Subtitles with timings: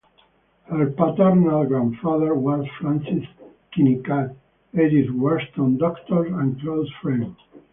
[0.63, 3.23] Her paternal grandfather was Francis
[3.71, 4.35] Kinnicutt,
[4.73, 7.35] Edith Wharton's doctor and close friend.